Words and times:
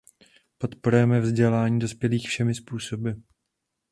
Podporujme 0.57 1.19
vzdělávání 1.21 1.79
dospělých 1.79 2.27
všemi 2.29 2.55
způsoby. 2.55 3.09